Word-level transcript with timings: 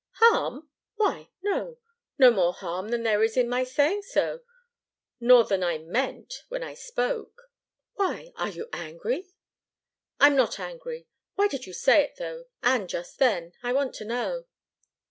"Harm! 0.13 0.67
why 0.95 1.29
no 1.43 1.77
no 2.17 2.31
more 2.31 2.53
harm 2.53 2.89
than 2.89 3.03
there 3.03 3.21
is 3.21 3.37
in 3.37 3.47
my 3.47 3.63
saying 3.63 4.01
so 4.01 4.41
nor 5.19 5.43
than 5.43 5.61
I 5.63 5.77
meant, 5.77 6.43
when 6.49 6.63
I 6.63 6.73
spoke. 6.73 7.51
Why, 7.93 8.31
are 8.35 8.49
you 8.49 8.67
angry?" 8.73 9.27
"I'm 10.19 10.35
not 10.35 10.59
angry. 10.59 11.07
Why 11.35 11.47
did 11.47 11.67
you 11.67 11.73
say 11.73 12.01
it, 12.03 12.15
though 12.15 12.45
and 12.63 12.89
just 12.89 13.19
then? 13.19 13.53
I 13.61 13.73
want 13.73 13.93
to 13.93 14.05
know." 14.05 14.45